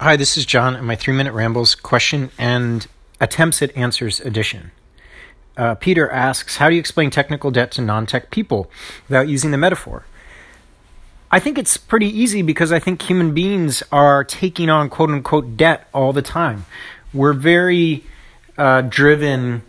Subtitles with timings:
[0.00, 2.86] Hi, this is John and my three minute rambles question and
[3.20, 4.70] attempts at answers edition.
[5.56, 8.70] Uh, Peter asks, How do you explain technical debt to non tech people
[9.08, 10.04] without using the metaphor?
[11.32, 15.56] I think it's pretty easy because I think human beings are taking on quote unquote
[15.56, 16.66] debt all the time.
[17.12, 18.04] We're very
[18.56, 19.62] uh, driven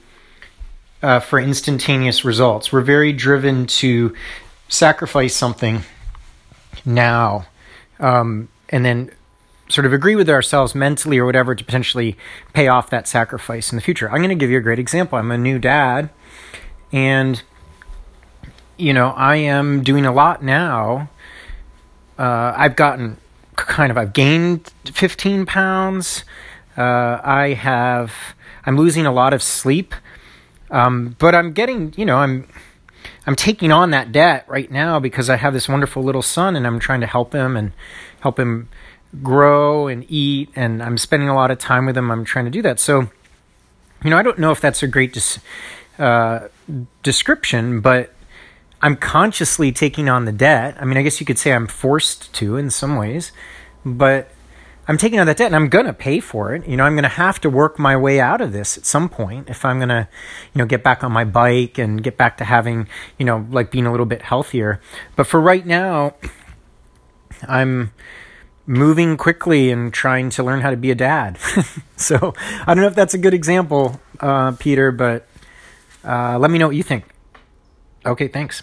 [1.01, 4.15] uh, for instantaneous results, we're very driven to
[4.67, 5.81] sacrifice something
[6.85, 7.47] now
[7.99, 9.09] um, and then
[9.69, 12.17] sort of agree with ourselves mentally or whatever to potentially
[12.53, 14.09] pay off that sacrifice in the future.
[14.09, 15.17] I'm going to give you a great example.
[15.17, 16.09] I'm a new dad,
[16.91, 17.41] and
[18.77, 21.09] you know I am doing a lot now.
[22.17, 23.17] Uh, I've gotten
[23.55, 26.23] kind of I've gained 15 pounds.
[26.75, 28.13] Uh, I have
[28.65, 29.93] I'm losing a lot of sleep,
[30.71, 32.47] um, but I'm getting you know I'm
[33.27, 36.65] I'm taking on that debt right now because I have this wonderful little son and
[36.65, 37.73] I'm trying to help him and
[38.21, 38.69] help him
[39.23, 42.51] grow and eat and I'm spending a lot of time with them I'm trying to
[42.51, 42.79] do that.
[42.79, 43.09] So,
[44.03, 45.39] you know, I don't know if that's a great dis-
[45.97, 46.47] uh,
[47.03, 48.13] description, but
[48.81, 50.77] I'm consciously taking on the debt.
[50.79, 53.31] I mean, I guess you could say I'm forced to in some ways,
[53.83, 54.31] but
[54.87, 56.65] I'm taking on that debt and I'm going to pay for it.
[56.67, 59.09] You know, I'm going to have to work my way out of this at some
[59.09, 60.07] point if I'm going to,
[60.53, 63.69] you know, get back on my bike and get back to having, you know, like
[63.69, 64.79] being a little bit healthier.
[65.15, 66.15] But for right now,
[67.47, 67.91] I'm
[68.69, 71.39] moving quickly and trying to learn how to be a dad.
[71.97, 75.27] so I don't know if that's a good example, uh, Peter, but
[76.05, 77.05] uh, let me know what you think.
[78.05, 78.61] Okay, thanks.